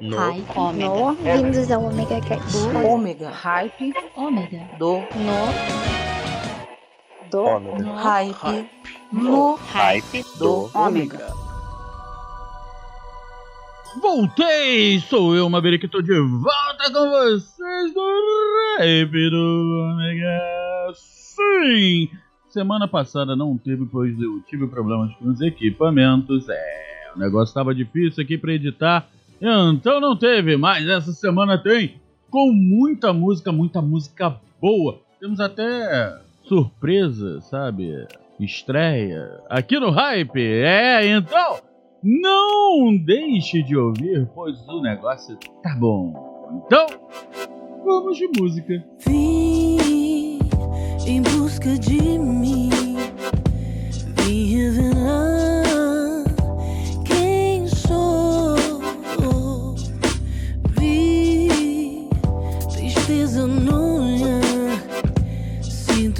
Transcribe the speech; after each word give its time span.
No. 0.00 0.16
Hype. 0.16 0.78
No, 0.78 1.12
vindos 1.14 1.70
ao 1.72 1.84
Omega 1.84 2.20
Cast. 2.20 2.56
Ômega. 2.86 3.30
Hype. 3.30 3.92
Ômega. 4.16 4.60
Do. 4.78 4.98
No. 4.98 5.48
Do. 7.30 7.44
Ômega. 7.44 7.94
Hype. 7.94 8.70
No. 9.12 9.54
Hype 9.56 10.24
Do. 10.38 10.70
Ômega. 10.72 11.32
Voltei! 14.00 15.00
Sou 15.00 15.34
eu, 15.34 15.50
Maverick, 15.50 15.88
tô 15.88 16.00
de 16.00 16.16
volta 16.20 16.92
com 16.92 17.10
vocês 17.10 17.92
do 17.92 18.76
Rap 18.78 19.30
do 19.30 19.92
Omega. 19.94 20.92
Sim! 20.94 22.08
Semana 22.50 22.86
passada 22.86 23.34
não 23.34 23.58
teve, 23.58 23.84
pois 23.86 24.16
eu 24.20 24.40
tive 24.48 24.68
problemas 24.68 25.12
com 25.16 25.30
os 25.30 25.40
equipamentos. 25.40 26.48
É, 26.48 27.12
o 27.16 27.18
negócio 27.18 27.52
tava 27.52 27.74
difícil 27.74 28.22
aqui 28.22 28.38
pra 28.38 28.52
editar, 28.52 29.08
então 29.40 30.00
não 30.00 30.16
teve, 30.16 30.56
mas 30.56 30.88
essa 30.88 31.12
semana 31.12 31.56
tem, 31.56 32.00
com 32.30 32.52
muita 32.52 33.12
música, 33.12 33.52
muita 33.52 33.80
música 33.80 34.36
boa. 34.60 35.00
Temos 35.20 35.40
até 35.40 36.18
surpresa, 36.44 37.40
sabe? 37.42 38.06
Estreia 38.40 39.40
aqui 39.48 39.78
no 39.78 39.90
Hype. 39.90 40.40
É, 40.40 41.06
então 41.06 41.58
não 42.02 42.96
deixe 42.96 43.62
de 43.62 43.76
ouvir, 43.76 44.28
pois 44.34 44.58
o 44.68 44.80
negócio 44.80 45.36
tá 45.62 45.74
bom. 45.76 46.62
Então, 46.64 46.86
vamos 47.84 48.16
de 48.16 48.28
música. 48.38 48.84
Vim 49.06 50.38
em 51.06 51.22
busca 51.22 51.76
de 51.78 52.18
mim, 52.18 52.70
vim 54.16 54.54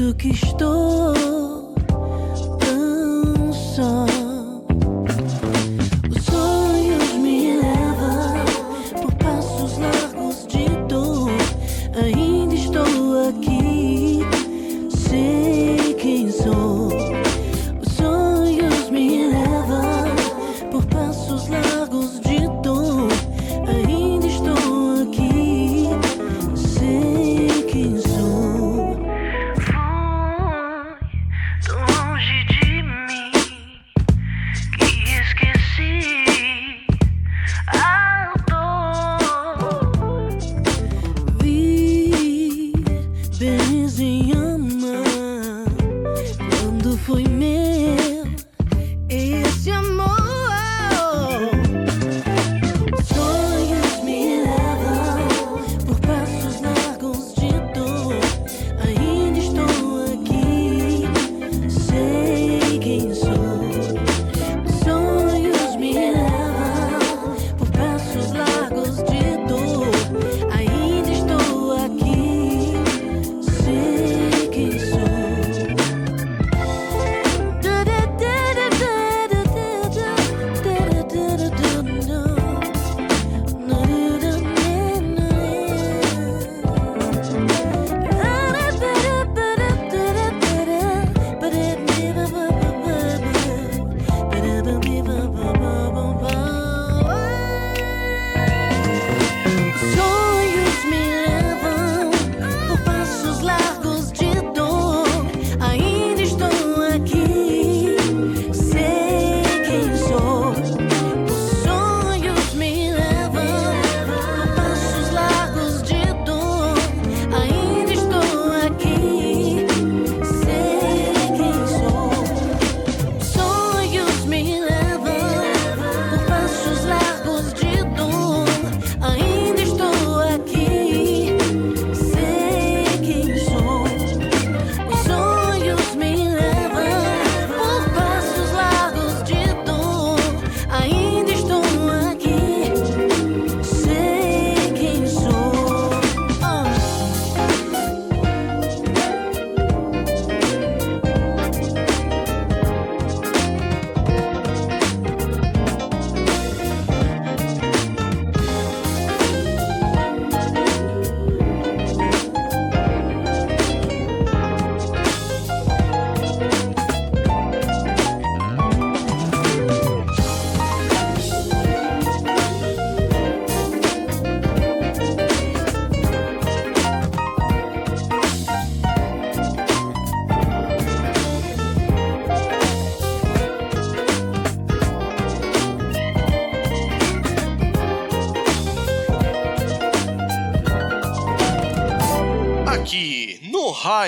sinto 0.09 0.14
que 0.17 1.38
quando 47.09 47.23
foi 47.25 47.25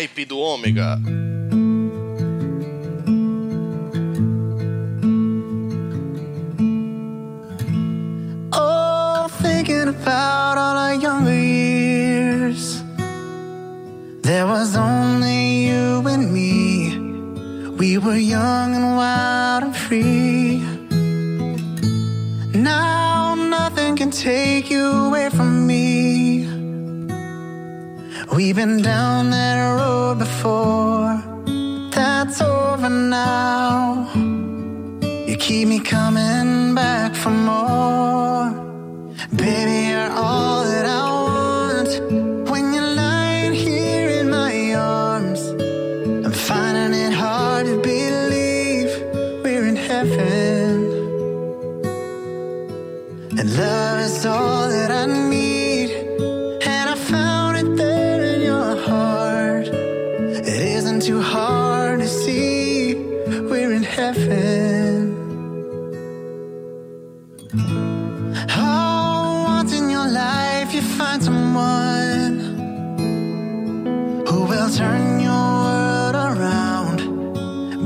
Hype 0.01 0.25
do 0.25 0.39
Ômega. 0.39 0.99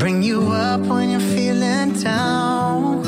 bring 0.05 0.23
you 0.23 0.53
up 0.53 0.83
when 0.83 1.09
you're 1.13 1.29
feeling 1.35 1.95
down. 1.95 3.03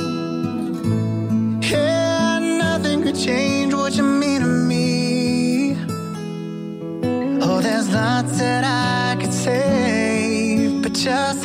Yeah, 1.61 2.39
nothing 2.39 3.03
could 3.03 3.19
change 3.19 3.75
what 3.75 3.95
you 3.97 4.03
mean 4.03 4.41
to 4.41 4.47
me. 4.47 5.77
Oh, 7.43 7.61
there's 7.61 7.93
lots 7.93 8.39
that 8.39 8.65
I 8.65 9.21
could 9.21 9.35
say, 9.35 10.71
but 10.83 10.95
just 10.95 11.45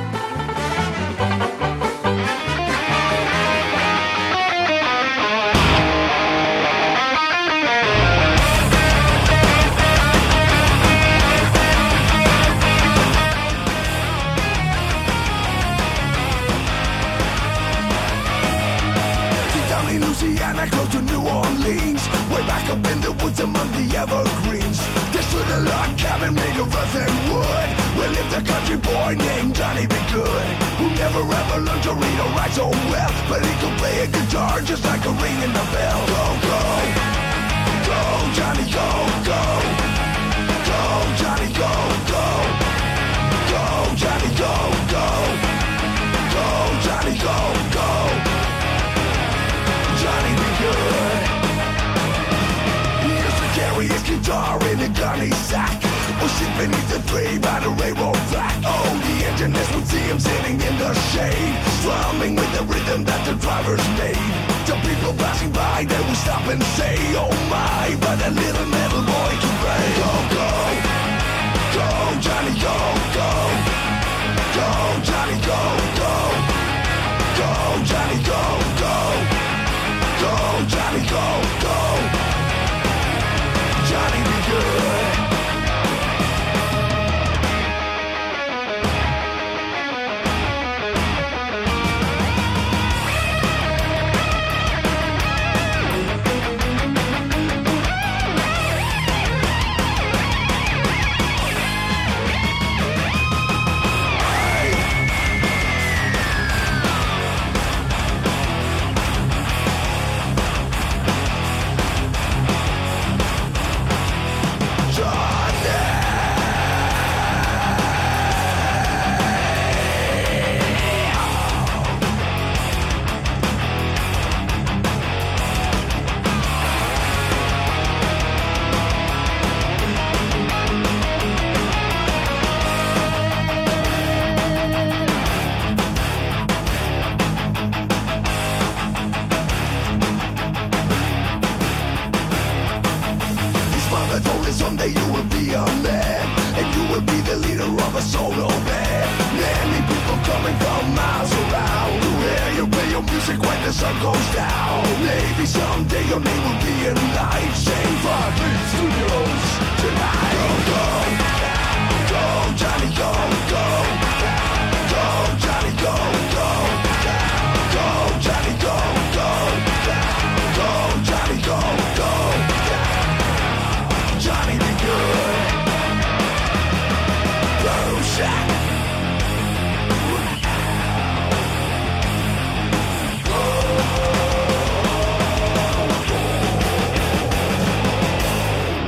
Beneath 56.57 56.89
the 56.93 57.01
tree 57.09 57.37
by 57.39 57.59
the 57.59 57.69
railroad 57.69 58.21
track. 58.31 58.55
Oh, 58.65 58.89
the 59.07 59.25
engineers 59.29 59.69
would 59.73 59.87
see 59.87 60.05
him 60.11 60.19
sitting 60.19 60.61
in 60.61 60.77
the 60.77 60.93
shade 61.13 61.55
Strumming 61.79 62.35
with 62.35 62.51
the 62.57 62.63
rhythm 62.65 63.03
that 63.05 63.21
the 63.25 63.33
drivers 63.35 63.85
made. 63.97 64.31
The 64.69 64.75
people 64.87 65.13
passing 65.17 65.51
by, 65.51 65.85
they 65.85 66.01
would 66.05 66.17
stop 66.17 66.45
and 66.47 66.61
say 66.77 66.95
Oh 67.17 67.33
my, 67.49 67.97
by 68.01 68.13
a 68.13 68.31
little 68.31 68.67
metal 68.67 69.01
boy 69.01 69.31
can 69.41 69.55
play. 69.63 70.10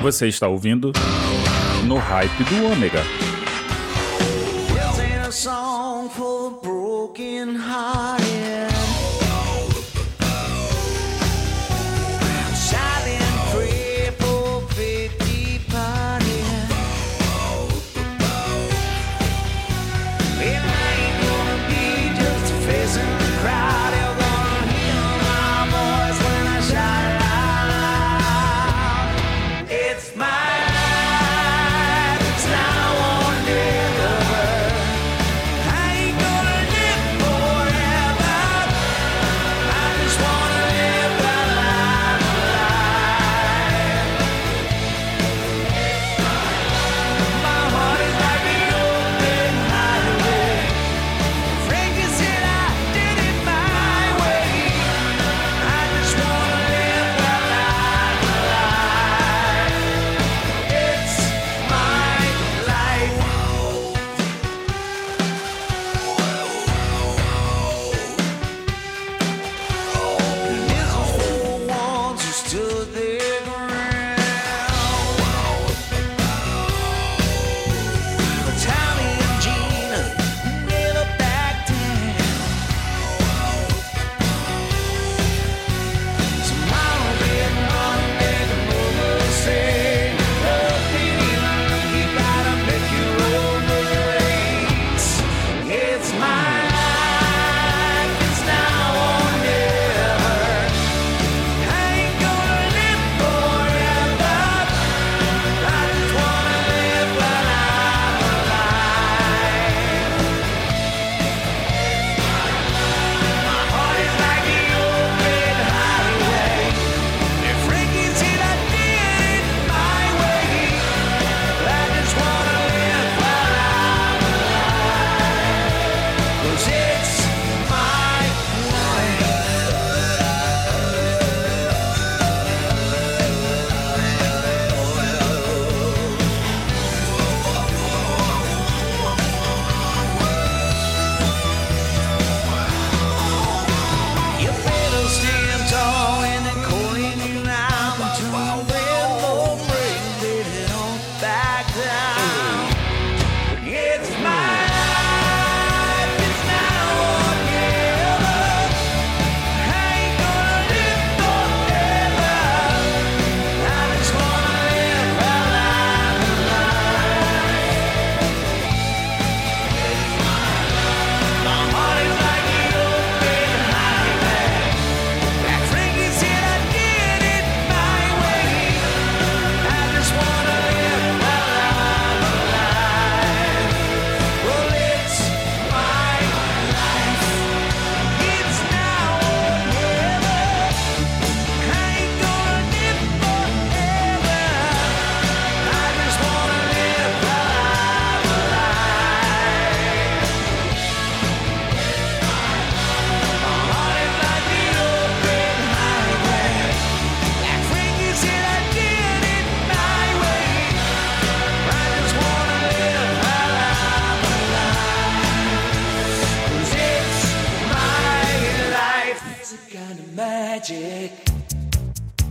Você 0.03 0.27
está 0.27 0.49
ouvindo 0.49 0.91
No 1.87 1.95
Hype 1.95 2.43
do 2.43 2.65
Ômega. 2.73 2.99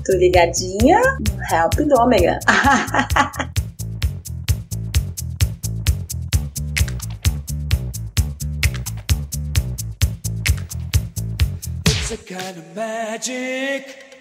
Tô 0.07 0.13
ligadinha 0.17 1.01
no 1.01 1.43
Help 1.51 1.75
do 1.75 1.95
Ômega. 1.97 2.39
It's 11.85 12.13
a 12.13 12.17
kind 12.19 12.59
of 12.59 12.77
magic. 12.77 14.12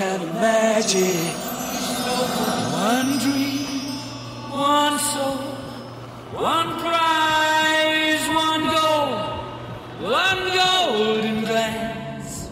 kind 0.00 0.22
of 0.22 0.34
magic. 0.34 1.34
One 2.90 3.18
dream, 3.18 3.66
one 4.50 4.98
soul, 4.98 5.36
one 6.32 6.70
prize, 6.80 8.24
one 8.48 8.62
goal, 8.76 9.10
one 10.20 10.42
golden 10.60 11.40
glance 11.44 12.48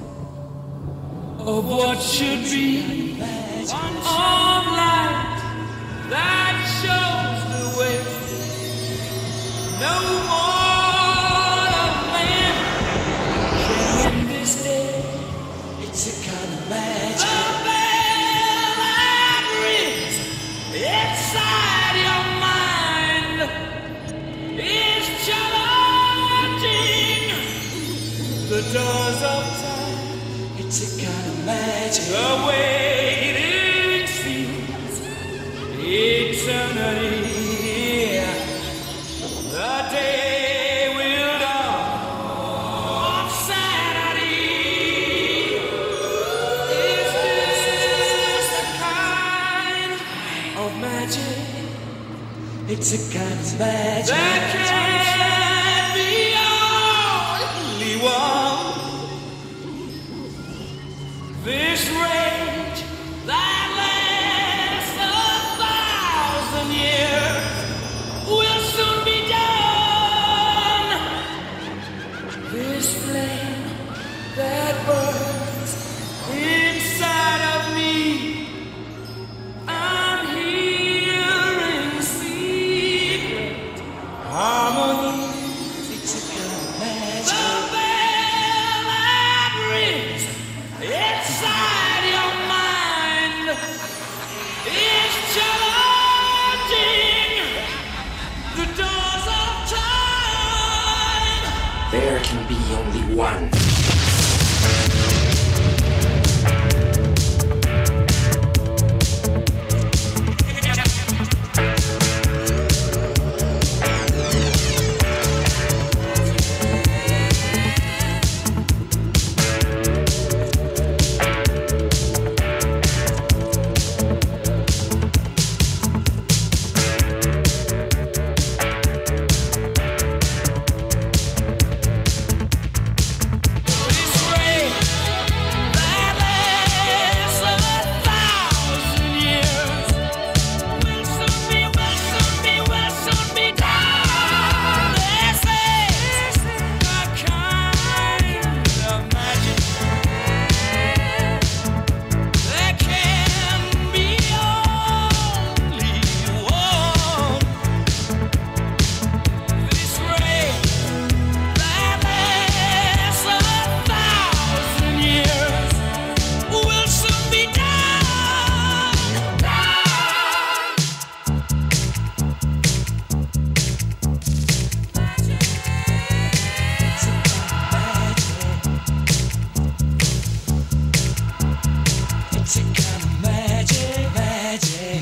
of 1.38 1.64
what 1.70 1.98
should 2.02 2.44
be. 2.44 3.14
One 3.14 4.66
light 4.80 5.40
that 6.10 6.56
shows 6.80 7.40
the 7.54 7.64
way. 7.78 7.98
No 9.80 9.94
more. 10.28 10.47
doors 28.72 29.22
of 29.22 29.44
time. 29.62 30.58
It's 30.58 30.78
a 30.82 30.86
kind 31.04 31.26
of 31.32 31.46
magic. 31.46 32.04
The 32.04 32.46
way 32.46 34.02
it 34.02 34.08
feels, 34.08 35.00
eternity. 35.78 37.26
The 39.52 39.76
day 39.90 40.94
will 40.96 41.38
dawn. 41.40 41.88
Is 46.70 47.12
this 47.24 48.46
the 48.54 48.64
kind 48.82 49.92
of 50.58 50.70
magic? 50.80 51.38
It's 52.68 52.90
a 52.92 52.96
kind 53.16 53.32
of 53.32 53.58
magic. 53.58 54.67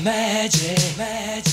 magic, 0.07 0.97
magic. 0.97 1.46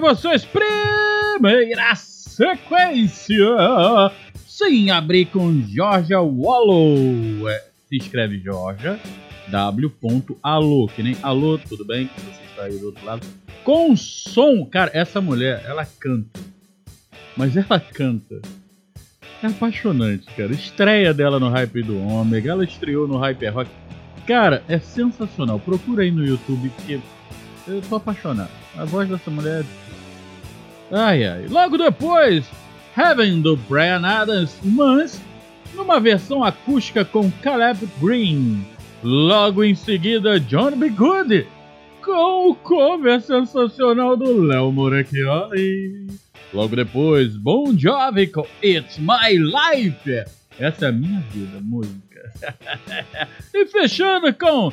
para 0.00 0.12
vocês, 0.12 0.44
primeira 0.44 1.94
sequência, 1.94 3.46
sem 4.44 4.90
abrir 4.90 5.26
com 5.26 5.62
Georgia 5.68 6.20
Wallow. 6.20 7.48
É, 7.48 7.64
se 7.88 7.98
escreve 7.98 8.40
Georgia, 8.40 8.98
W.alô, 9.46 10.88
que 10.88 11.00
nem 11.00 11.16
alô, 11.22 11.58
tudo 11.58 11.84
bem? 11.84 12.10
Você 12.16 12.42
está 12.50 12.64
aí 12.64 12.76
do 12.76 12.86
outro 12.86 13.06
lado. 13.06 13.24
Com 13.62 13.94
som, 13.94 14.66
cara, 14.66 14.90
essa 14.92 15.20
mulher, 15.20 15.62
ela 15.64 15.86
canta, 15.86 16.40
mas 17.36 17.56
ela 17.56 17.78
canta. 17.78 18.42
É 19.44 19.46
apaixonante, 19.46 20.26
cara. 20.34 20.50
Estreia 20.52 21.14
dela 21.14 21.38
no 21.38 21.50
Hype 21.50 21.84
do 21.84 21.96
Ômega, 22.00 22.50
ela 22.50 22.64
estreou 22.64 23.06
no 23.06 23.16
Hyper 23.16 23.54
Rock. 23.54 23.70
Cara, 24.26 24.64
é 24.66 24.80
sensacional. 24.80 25.60
Procura 25.60 26.02
aí 26.02 26.10
no 26.10 26.26
YouTube, 26.26 26.68
porque 26.70 26.98
eu 27.68 27.80
tô 27.82 27.94
apaixonado. 27.94 28.50
A 28.76 28.84
voz 28.84 29.08
dessa 29.08 29.30
mulher 29.30 29.60
é 29.60 29.83
Ai 30.94 31.26
ai. 31.26 31.46
Logo 31.48 31.76
depois, 31.76 32.44
Heaven 32.96 33.40
do 33.40 33.56
Brian 33.56 34.06
Adams, 34.06 34.56
mas 34.62 35.20
numa 35.74 35.98
versão 35.98 36.44
acústica 36.44 37.04
com 37.04 37.28
Caleb 37.42 37.88
Green. 38.00 38.64
Logo 39.02 39.64
em 39.64 39.74
seguida, 39.74 40.38
John 40.38 40.70
B. 40.76 40.90
Good 40.90 41.48
com 42.00 42.50
o 42.50 42.54
cover 42.54 43.20
sensacional 43.20 44.16
do 44.16 44.40
Léo 44.40 44.70
Morecchioli. 44.70 46.06
Logo 46.52 46.76
depois, 46.76 47.36
Bon 47.36 47.76
Jovi 47.76 48.28
com 48.28 48.46
It's 48.62 48.96
My 48.98 49.36
Life. 49.36 50.24
Essa 50.60 50.86
é 50.86 50.88
a 50.90 50.92
minha 50.92 51.20
vida, 51.32 51.60
música. 51.60 52.34
e 53.52 53.66
fechando 53.66 54.32
com 54.32 54.72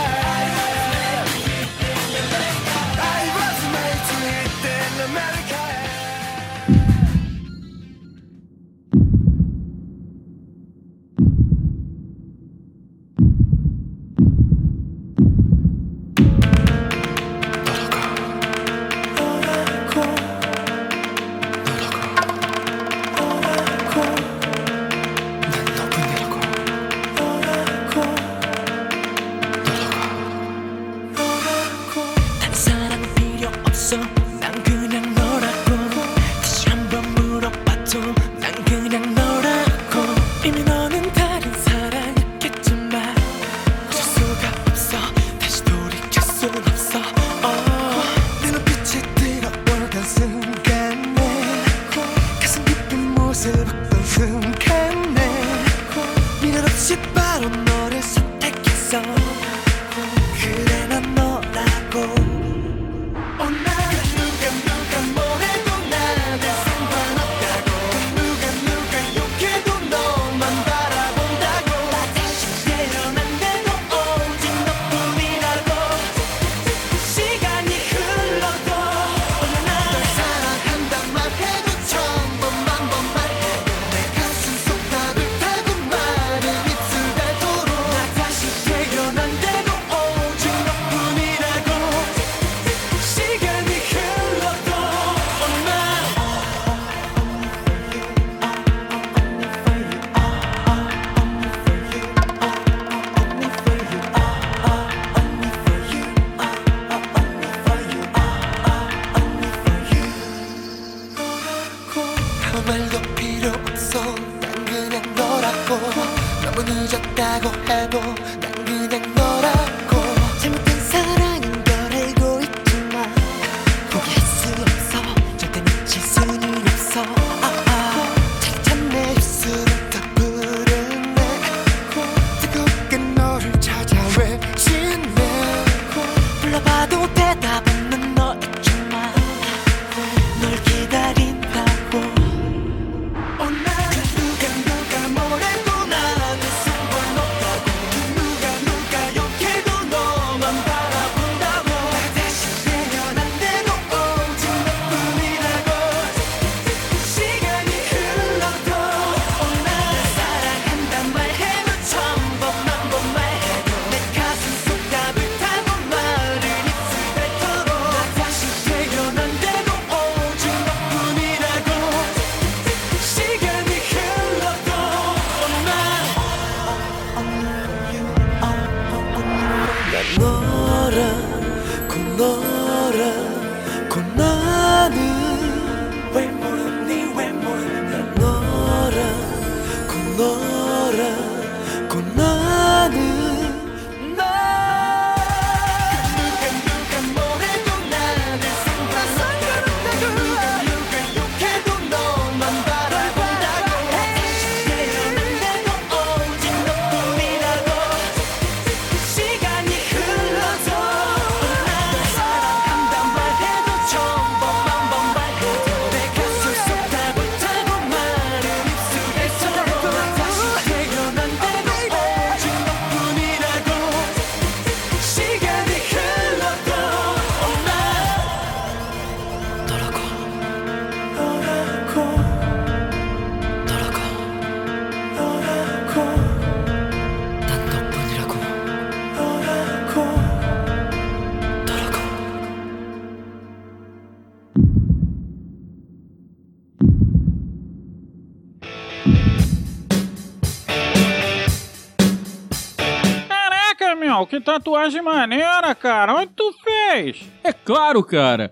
maneira, 254.99 255.73
cara. 255.75 256.15
Onde 256.15 256.31
tu 256.35 256.51
fez? 256.63 257.23
É 257.43 257.53
claro, 257.53 258.03
cara. 258.03 258.51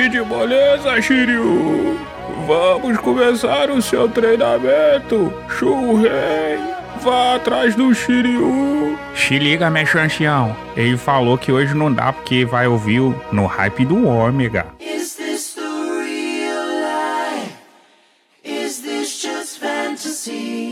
de 0.00 0.22
moleza, 0.22 1.00
Shiryu! 1.02 1.98
Vamos 2.46 2.96
começar 2.98 3.70
o 3.70 3.82
seu 3.82 4.08
treinamento, 4.08 5.30
Shurei! 5.50 6.58
Vá 7.02 7.34
atrás 7.34 7.74
do 7.74 7.94
Shiryu! 7.94 8.98
Se 9.14 9.38
liga, 9.38 9.68
meu 9.68 9.84
chanceão. 9.84 10.56
Ele 10.74 10.96
falou 10.96 11.36
que 11.36 11.52
hoje 11.52 11.74
não 11.74 11.92
dá 11.92 12.10
porque 12.10 12.42
vai 12.46 12.66
ouvir 12.66 13.00
no 13.30 13.44
hype 13.44 13.84
do 13.84 14.06
Ômega. 14.08 14.66
Is 14.80 15.14
this 15.16 15.54
the 15.54 15.60
real 15.60 16.64
life? 16.80 17.52
Is 18.42 18.80
this 18.80 19.20
just 19.20 19.58
fantasy? 19.60 20.71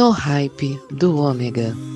No 0.00 0.12
hype 0.12 0.80
do 0.90 1.18
Ômega. 1.18 1.89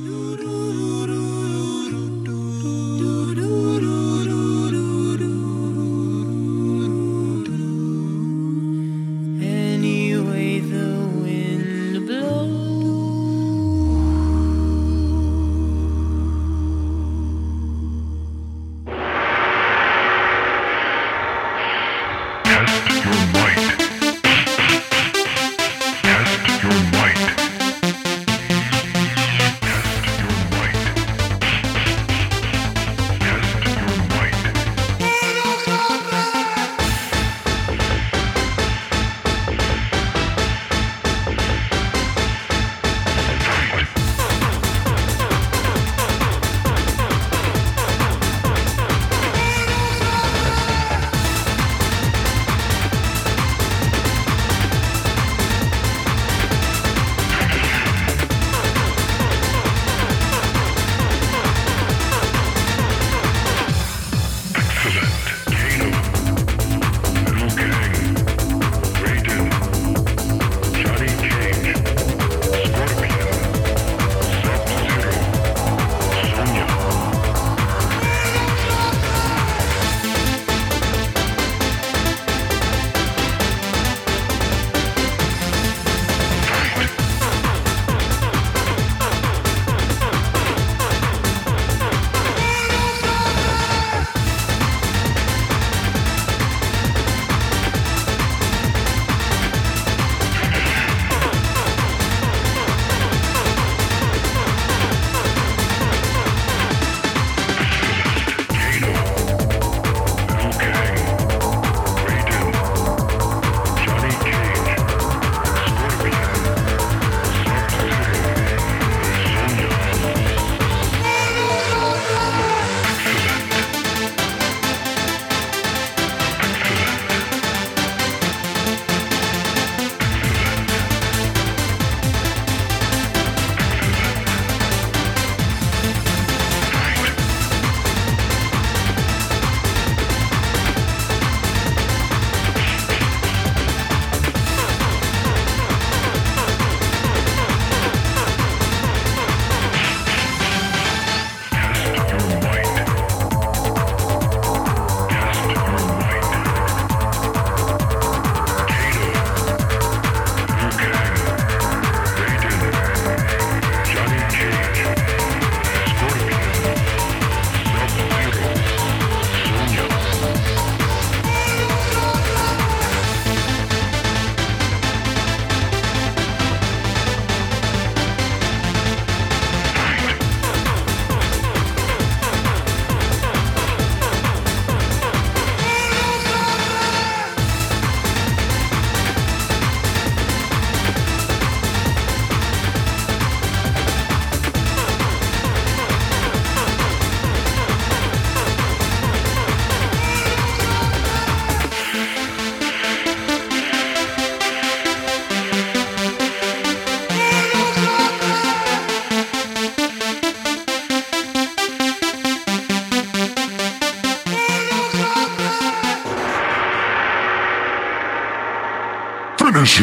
Jim. 219.74 219.82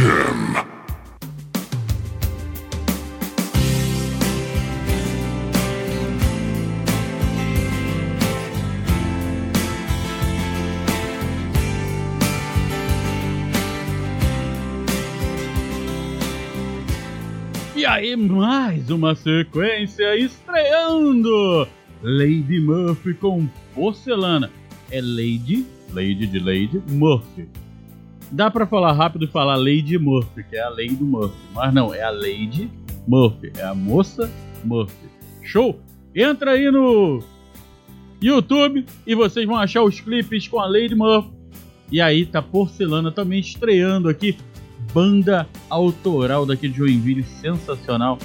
E 17.75 17.85
aí, 17.85 18.15
mais 18.15 18.89
uma 18.89 19.13
sequência 19.13 20.15
estreando! 20.15 21.67
Lady 22.01 22.61
Murphy 22.61 23.13
com 23.15 23.45
porcelana. 23.75 24.49
É 24.89 25.01
Lady, 25.01 25.65
Lady 25.91 26.27
de 26.27 26.39
Lady 26.39 26.81
Murphy. 26.87 27.49
Dá 28.31 28.49
pra 28.49 28.65
falar 28.65 28.93
rápido 28.93 29.25
e 29.25 29.27
falar 29.27 29.55
Lady 29.55 29.97
Murphy, 29.97 30.43
que 30.43 30.55
é 30.55 30.61
a 30.61 30.69
lei 30.69 30.89
do 30.89 31.05
Murphy. 31.05 31.35
Mas 31.53 31.73
não, 31.73 31.93
é 31.93 32.01
a 32.01 32.09
Lady 32.09 32.71
Murphy. 33.05 33.51
É 33.57 33.63
a 33.63 33.75
moça 33.75 34.31
Murphy. 34.63 35.09
Show? 35.43 35.79
Entra 36.15 36.51
aí 36.51 36.71
no 36.71 37.21
YouTube 38.21 38.85
e 39.05 39.15
vocês 39.15 39.45
vão 39.45 39.57
achar 39.57 39.83
os 39.83 39.99
clipes 39.99 40.47
com 40.47 40.59
a 40.59 40.65
Lady 40.65 40.95
Murphy. 40.95 41.31
E 41.91 41.99
aí 41.99 42.25
tá 42.25 42.41
Porcelana 42.41 43.11
também 43.11 43.39
estreando 43.39 44.07
aqui. 44.07 44.37
Banda 44.93 45.47
autoral 45.69 46.45
daqui 46.45 46.69
de 46.69 46.77
Joinville, 46.77 47.23
sensacional. 47.23 48.17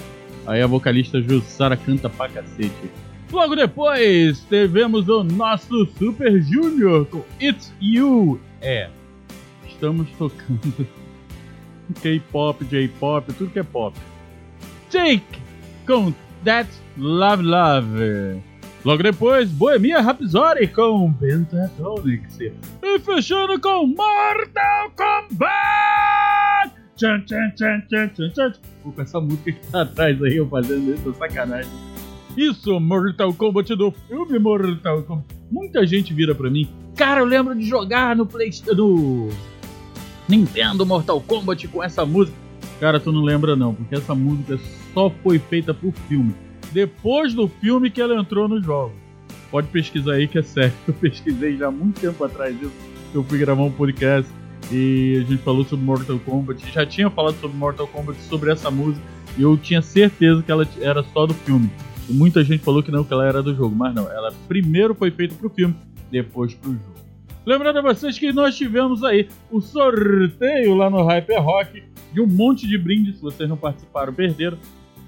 Aí 0.46 0.62
a 0.62 0.66
vocalista 0.66 1.20
Jussara 1.20 1.76
canta 1.76 2.08
pra 2.08 2.28
cacete. 2.28 2.90
Logo 3.32 3.56
depois, 3.56 4.44
tivemos 4.48 5.08
o 5.08 5.24
nosso 5.24 5.84
Super 5.98 6.40
Junior 6.40 7.06
com 7.06 7.24
It's 7.40 7.74
You. 7.80 8.40
É, 8.60 8.88
estamos 9.76 10.08
tocando 10.18 10.86
K-pop, 12.02 12.64
J-pop, 12.64 13.32
tudo 13.34 13.50
que 13.50 13.58
é 13.58 13.62
pop. 13.62 13.96
Take 14.90 15.22
com 15.86 16.12
That's 16.44 16.82
Love 16.96 17.42
Love. 17.42 18.42
Logo 18.84 19.02
depois, 19.02 19.50
Bohemia 19.50 20.00
Rhapsody 20.00 20.68
com 20.68 21.12
Pentatonix. 21.12 22.40
E 22.40 22.98
fechando 23.00 23.60
com 23.60 23.86
Mortal 23.86 24.90
Kombat! 24.96 26.74
Tchan, 26.96 27.20
tchan, 27.26 27.50
tchan, 27.56 27.82
tchan, 27.88 28.08
tchan, 28.08 28.30
tchan. 28.30 28.52
Pô, 28.82 28.90
com 28.90 29.02
essa 29.02 29.20
música 29.20 29.52
que 29.52 29.66
tá 29.66 29.82
atrás 29.82 30.22
aí, 30.22 30.36
eu 30.36 30.48
fazendo 30.48 30.94
isso, 30.94 31.14
sacanagem. 31.14 31.70
Isso, 32.36 32.78
Mortal 32.80 33.34
Kombat 33.34 33.74
do 33.74 33.90
filme 34.08 34.38
Mortal 34.38 35.02
Kombat. 35.02 35.26
Muita 35.50 35.86
gente 35.86 36.14
vira 36.14 36.34
pra 36.34 36.48
mim, 36.50 36.68
cara, 36.96 37.20
eu 37.20 37.26
lembro 37.26 37.54
de 37.54 37.64
jogar 37.64 38.16
no 38.16 38.24
PlayStation, 38.26 38.74
no 38.74 39.28
Nintendo 40.28 40.84
Mortal 40.84 41.20
Kombat 41.20 41.68
com 41.68 41.82
essa 41.82 42.04
música. 42.04 42.36
Cara, 42.80 43.00
tu 43.00 43.12
não 43.12 43.22
lembra 43.22 43.56
não, 43.56 43.74
porque 43.74 43.94
essa 43.94 44.14
música 44.14 44.58
só 44.92 45.10
foi 45.22 45.38
feita 45.38 45.72
pro 45.72 45.92
filme. 46.08 46.34
Depois 46.72 47.32
do 47.32 47.48
filme 47.48 47.90
que 47.90 48.00
ela 48.00 48.18
entrou 48.18 48.48
nos 48.48 48.64
jogos. 48.64 48.96
Pode 49.50 49.68
pesquisar 49.68 50.14
aí 50.14 50.28
que 50.28 50.38
é 50.38 50.42
sério. 50.42 50.74
Eu 50.86 50.94
pesquisei 50.94 51.56
já 51.56 51.68
há 51.68 51.70
muito 51.70 52.00
tempo 52.00 52.22
atrás 52.24 52.58
disso. 52.58 52.72
Eu 53.14 53.22
fui 53.24 53.38
gravar 53.38 53.62
um 53.62 53.70
podcast 53.70 54.30
e 54.70 55.22
a 55.24 55.30
gente 55.30 55.42
falou 55.42 55.64
sobre 55.64 55.84
Mortal 55.84 56.18
Kombat. 56.18 56.70
Já 56.72 56.84
tinha 56.84 57.08
falado 57.08 57.38
sobre 57.40 57.56
Mortal 57.56 57.86
Kombat, 57.86 58.20
sobre 58.22 58.50
essa 58.50 58.70
música. 58.70 59.04
E 59.38 59.42
eu 59.42 59.56
tinha 59.56 59.82
certeza 59.82 60.42
que 60.42 60.50
ela 60.50 60.66
era 60.80 61.02
só 61.02 61.26
do 61.26 61.34
filme. 61.34 61.70
E 62.08 62.12
muita 62.12 62.42
gente 62.42 62.64
falou 62.64 62.82
que 62.82 62.90
não, 62.90 63.04
que 63.04 63.12
ela 63.12 63.26
era 63.26 63.42
do 63.42 63.54
jogo. 63.54 63.74
Mas 63.74 63.94
não, 63.94 64.10
ela 64.10 64.32
primeiro 64.48 64.94
foi 64.94 65.10
feita 65.10 65.34
pro 65.34 65.50
filme, 65.50 65.74
depois 66.10 66.54
pro 66.54 66.72
jogo. 66.72 66.95
Lembrando 67.46 67.78
a 67.78 67.82
vocês 67.82 68.18
que 68.18 68.32
nós 68.32 68.56
tivemos 68.56 69.04
aí 69.04 69.28
o 69.52 69.60
sorteio 69.60 70.74
lá 70.74 70.90
no 70.90 71.04
Hyper 71.04 71.40
Rock 71.40 71.80
de 72.12 72.20
um 72.20 72.26
monte 72.26 72.66
de 72.66 72.76
brindes. 72.76 73.16
Se 73.16 73.22
vocês 73.22 73.48
não 73.48 73.56
participaram, 73.56 74.12
perderam. 74.12 74.58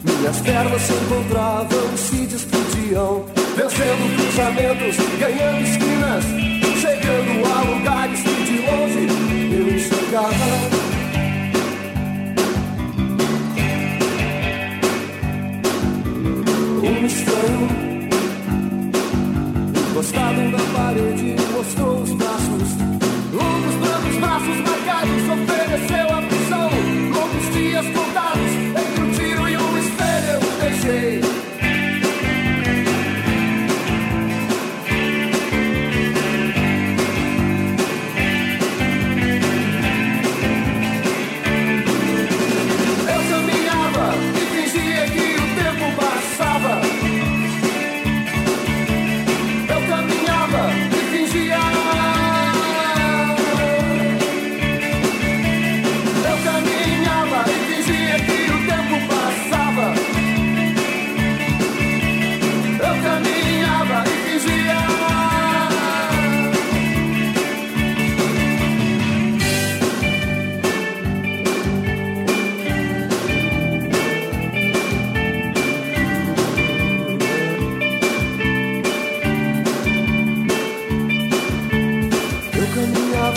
minhas 0.04 0.40
pernas 0.40 0.82
se 0.82 0.92
encontravam, 0.92 1.96
se 1.96 2.26
despediam, 2.26 3.26
vencendo 3.56 4.16
cruzamentos, 4.16 4.96
ganhando 5.18 5.60
esquinas, 5.62 6.24
chegando 6.80 7.46
a 7.52 7.62
lugares 7.62 8.20
que 8.20 8.44
de 8.44 8.58
longe 8.58 9.06
eu 9.54 9.74
enxergava. 9.74 10.86
Um 16.82 17.06
estranho, 17.06 17.85
encostado 19.96 20.42
na 20.50 20.58
parede, 20.74 21.34
mostrou 21.52 22.02
os 22.02 22.12
braços. 22.12 22.76
Longos, 23.32 23.74
brancos 23.76 24.16
braços 24.18 24.56
marcados, 24.58 25.22
ofereceu 25.30 26.10
a 26.10 26.20
missão. 26.20 26.70
Longos 27.14 27.54
dias 27.54 27.86
contados, 27.86 28.52
entre 28.76 29.02
um 29.02 29.10
tiro 29.12 29.48
e 29.48 29.56
um 29.56 29.78
espelho 29.78 30.32
eu 30.32 30.60
deixei. 30.60 31.25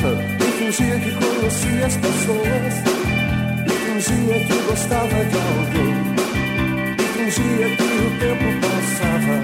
e 0.01 0.51
fingia 0.57 0.97
que 0.97 1.11
conhecia 1.11 1.85
as 1.85 1.97
pessoas. 1.97 2.73
E 3.65 3.69
fingia 3.69 4.39
que 4.45 4.61
gostava 4.69 5.25
de 5.25 5.37
alguém. 5.37 5.95
E 6.97 7.03
fingia 7.17 7.67
que 7.75 7.83
o 7.83 8.09
tempo 8.19 8.47
passava. 8.61 9.35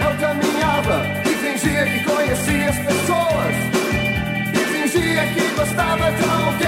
Eu 0.00 0.12
caminhava 0.18 0.96
e 1.24 1.28
fingia 1.28 1.84
que 1.84 2.04
conhecia 2.04 2.70
as 2.70 2.78
pessoas. 2.78 3.54
E 4.54 4.58
fingia 4.72 5.26
que 5.34 5.54
gostava 5.54 6.10
de 6.12 6.24
alguém. 6.24 6.67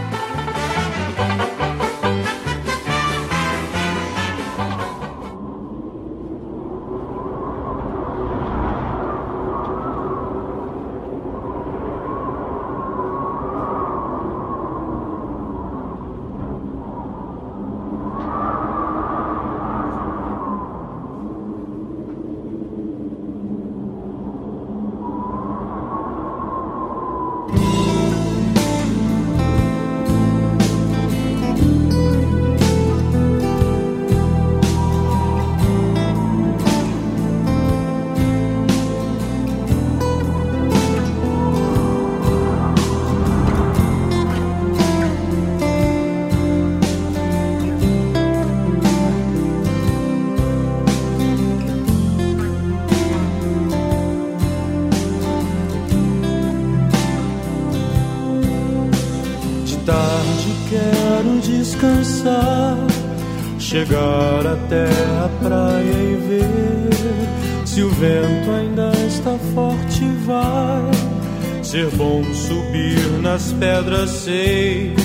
Nas 73.61 73.83
pedras, 73.83 74.09
sei 74.09 74.95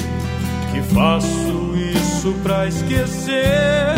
que 0.73 0.81
faço 0.95 1.75
isso 1.95 2.33
pra 2.43 2.67
esquecer. 2.67 3.95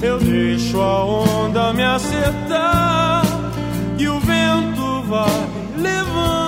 Eu 0.00 0.18
deixo 0.18 0.80
a 0.80 1.04
onda 1.04 1.72
me 1.72 1.82
acertar 1.82 3.22
e 3.98 4.08
o 4.08 4.20
vento 4.20 5.02
vai 5.08 5.48
levando 5.76 6.41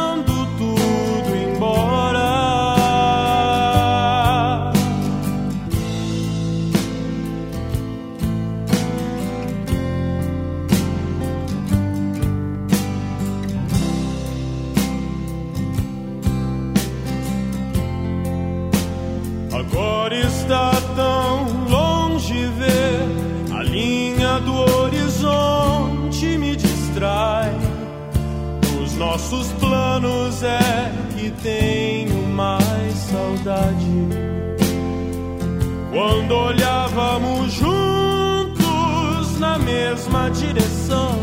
Quando 35.93 36.33
olhávamos 36.33 37.53
juntos 37.53 39.39
na 39.39 39.59
mesma 39.59 40.31
direção. 40.31 41.19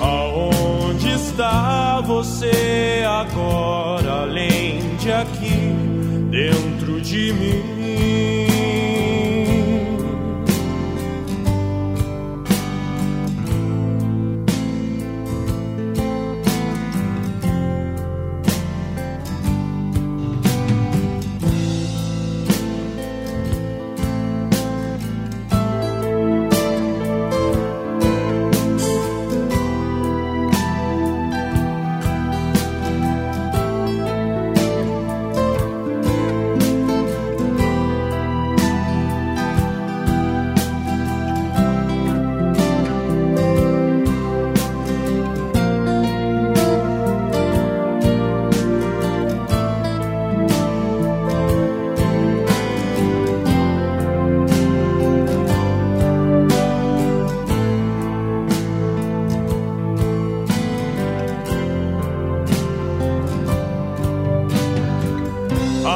Aonde 0.00 1.10
está 1.10 2.00
você 2.02 3.02
agora, 3.04 4.22
além 4.22 4.94
de 4.98 5.10
aqui, 5.10 5.74
dentro 6.30 7.00
de 7.00 7.32
mim? 7.32 7.73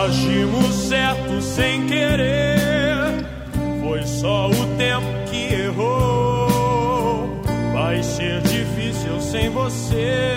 Agimos 0.08 0.74
certo 0.88 1.42
sem 1.42 1.86
querer. 1.86 3.26
Foi 3.82 4.02
só 4.06 4.48
o 4.48 4.76
tempo 4.78 5.06
que 5.30 5.52
errou. 5.52 7.42
Vai 7.74 8.02
ser 8.02 8.40
difícil 8.40 9.20
sem 9.20 9.50
você. 9.50 10.34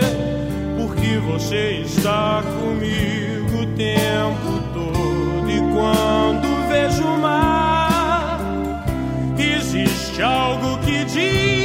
Porque 0.75 1.17
você 1.19 1.83
está 1.85 2.43
comigo 2.43 3.61
o 3.61 3.65
tempo 3.77 4.61
todo. 4.73 5.49
E 5.49 5.59
quando 5.73 6.67
vejo 6.67 7.05
o 7.05 7.17
mar, 7.17 8.41
existe 9.39 10.21
algo 10.21 10.79
que 10.79 11.05
diz 11.05 11.60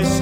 isso 0.00 0.21